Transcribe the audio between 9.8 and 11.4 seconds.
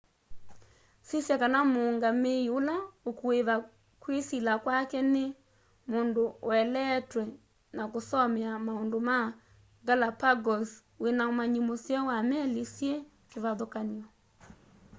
galapagos wina